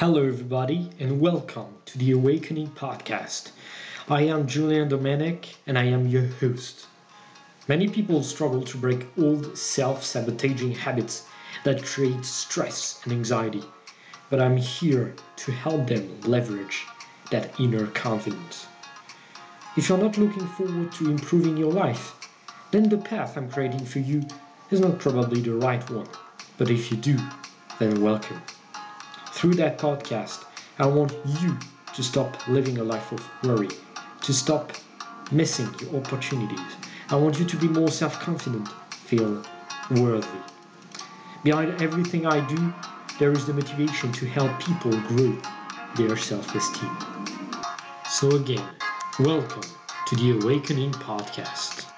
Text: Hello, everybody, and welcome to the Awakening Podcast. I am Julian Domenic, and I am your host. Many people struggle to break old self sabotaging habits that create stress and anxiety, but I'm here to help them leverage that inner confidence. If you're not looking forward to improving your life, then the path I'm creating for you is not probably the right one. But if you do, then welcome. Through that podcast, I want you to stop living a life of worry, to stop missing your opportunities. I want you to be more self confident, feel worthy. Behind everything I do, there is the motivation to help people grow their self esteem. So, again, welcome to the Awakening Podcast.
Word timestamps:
Hello, 0.00 0.26
everybody, 0.26 0.90
and 1.00 1.22
welcome 1.22 1.68
to 1.86 1.96
the 1.96 2.10
Awakening 2.10 2.68
Podcast. 2.72 3.52
I 4.10 4.24
am 4.24 4.46
Julian 4.46 4.90
Domenic, 4.90 5.54
and 5.66 5.78
I 5.78 5.84
am 5.84 6.06
your 6.06 6.26
host. 6.38 6.86
Many 7.66 7.88
people 7.88 8.22
struggle 8.22 8.60
to 8.60 8.76
break 8.76 9.06
old 9.16 9.56
self 9.56 10.04
sabotaging 10.04 10.72
habits 10.72 11.24
that 11.64 11.82
create 11.82 12.26
stress 12.26 13.00
and 13.04 13.12
anxiety, 13.14 13.64
but 14.28 14.38
I'm 14.38 14.58
here 14.58 15.14
to 15.36 15.50
help 15.50 15.86
them 15.86 16.20
leverage 16.26 16.84
that 17.30 17.58
inner 17.58 17.86
confidence. 17.86 18.66
If 19.78 19.88
you're 19.88 19.96
not 19.96 20.18
looking 20.18 20.46
forward 20.46 20.92
to 20.92 21.10
improving 21.10 21.56
your 21.56 21.72
life, 21.72 22.14
then 22.70 22.90
the 22.90 22.98
path 22.98 23.38
I'm 23.38 23.50
creating 23.50 23.86
for 23.86 24.00
you 24.00 24.26
is 24.70 24.80
not 24.80 24.98
probably 24.98 25.40
the 25.40 25.54
right 25.54 25.88
one. 25.88 26.08
But 26.58 26.68
if 26.68 26.90
you 26.90 26.98
do, 26.98 27.16
then 27.78 28.02
welcome. 28.02 28.42
Through 29.36 29.56
that 29.56 29.76
podcast, 29.76 30.46
I 30.78 30.86
want 30.86 31.12
you 31.42 31.58
to 31.92 32.02
stop 32.02 32.48
living 32.48 32.78
a 32.78 32.82
life 32.82 33.12
of 33.12 33.20
worry, 33.44 33.68
to 34.22 34.32
stop 34.32 34.72
missing 35.30 35.68
your 35.78 35.96
opportunities. 35.96 36.76
I 37.10 37.16
want 37.16 37.38
you 37.38 37.44
to 37.44 37.56
be 37.58 37.68
more 37.68 37.88
self 37.90 38.18
confident, 38.18 38.66
feel 38.90 39.42
worthy. 39.90 40.38
Behind 41.44 41.82
everything 41.82 42.24
I 42.24 42.40
do, 42.48 42.72
there 43.18 43.30
is 43.32 43.44
the 43.44 43.52
motivation 43.52 44.10
to 44.12 44.24
help 44.26 44.58
people 44.58 44.92
grow 45.02 45.36
their 45.96 46.16
self 46.16 46.54
esteem. 46.54 46.96
So, 48.08 48.30
again, 48.36 48.66
welcome 49.18 49.68
to 50.06 50.16
the 50.16 50.38
Awakening 50.40 50.92
Podcast. 50.92 51.95